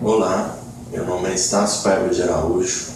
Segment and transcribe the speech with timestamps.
[0.00, 0.56] Olá,
[0.92, 2.86] meu nome é Estácio Paiva de Araújo,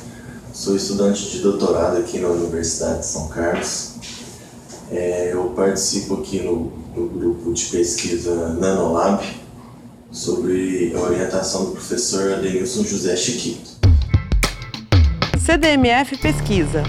[0.54, 3.94] sou estudante de doutorado aqui na Universidade de São Carlos.
[4.88, 9.20] É, eu participo aqui no, no, grupo de pesquisa Nanolab
[10.12, 13.80] sobre a orientação do professor Adenilson José Chiquito.
[15.44, 16.84] CDMF Pesquisa,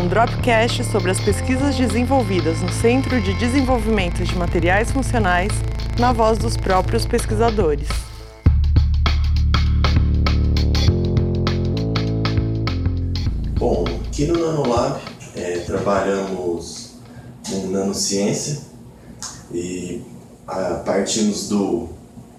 [0.00, 5.50] um dropcast sobre as pesquisas desenvolvidas no Centro de Desenvolvimento de Materiais Funcionais
[5.98, 8.05] na voz dos próprios pesquisadores.
[13.68, 15.00] Bom, aqui no Nanolab
[15.34, 16.90] é, trabalhamos
[17.50, 18.60] com nanociência
[19.52, 20.02] e
[20.46, 21.88] a, partimos do,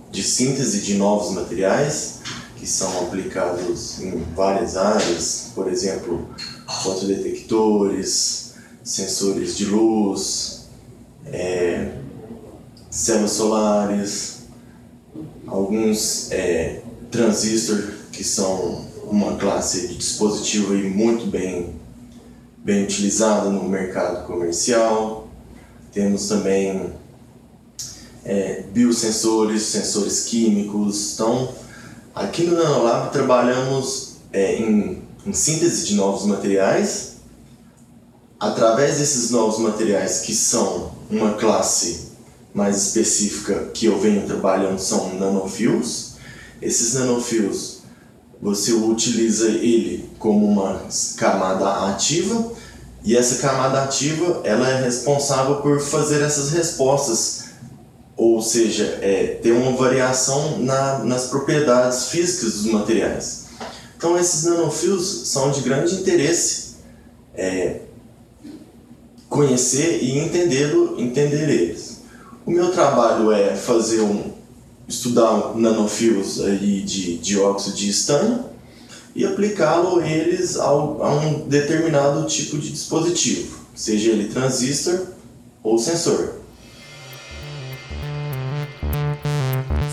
[0.10, 2.20] de síntese de novos materiais
[2.56, 6.30] que são aplicados em várias áreas, por exemplo,
[6.82, 10.70] fotodetectores, sensores de luz,
[11.26, 11.92] é,
[12.90, 14.38] células solares,
[15.46, 21.76] alguns é, transistores que são uma classe de dispositivo aí muito bem,
[22.58, 25.30] bem utilizada no mercado comercial.
[25.94, 26.94] Temos também
[28.26, 31.14] é, biosensores, sensores químicos.
[31.14, 31.54] Então,
[32.14, 37.16] aqui no Nanolab trabalhamos é, em, em síntese de novos materiais.
[38.40, 42.12] Através desses novos materiais, que são uma classe
[42.54, 46.18] mais específica que eu venho trabalhando, são nanofios.
[46.62, 47.77] Esses nanofios
[48.42, 50.82] você utiliza ele como uma
[51.18, 52.52] camada ativa
[53.04, 57.46] e essa camada ativa ela é responsável por fazer essas respostas,
[58.16, 63.46] ou seja, é, ter uma variação na, nas propriedades físicas dos materiais.
[63.96, 66.76] Então esses nanofios são de grande interesse
[67.34, 67.82] é,
[69.30, 72.02] conhecer e entender, entender eles.
[72.46, 74.34] O meu trabalho é fazer um,
[74.88, 78.46] estudar nanofios aí de dióxido de estanho
[79.16, 85.08] e aplicá-lo eles ao, a um determinado tipo de dispositivo, seja ele transistor
[85.64, 86.36] ou sensor.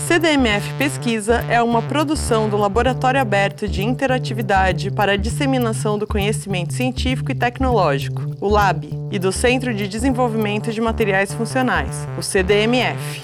[0.07, 6.73] CDMF Pesquisa é uma produção do Laboratório Aberto de Interatividade para a Disseminação do Conhecimento
[6.73, 13.23] Científico e Tecnológico, o LAB, e do Centro de Desenvolvimento de Materiais Funcionais, o CDMF.